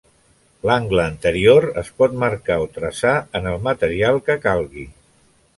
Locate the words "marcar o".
2.25-2.67